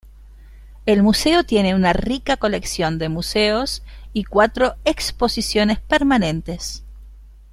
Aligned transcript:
El 0.87 1.03
museo 1.03 1.43
tiene 1.43 1.75
una 1.75 1.93
rica 1.93 2.35
colección 2.37 2.97
de 2.97 3.07
museos 3.07 3.83
y 4.13 4.23
cuatro 4.23 4.73
exposiciones 4.83 5.77
permanentes. 5.79 6.83